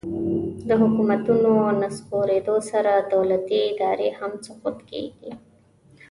[0.67, 1.51] د حکومتونو
[1.81, 5.31] نسکورېدو سره دولتي ادارې هم سقوط کیږي